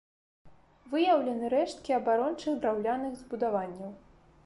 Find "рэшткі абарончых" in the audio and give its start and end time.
1.55-2.53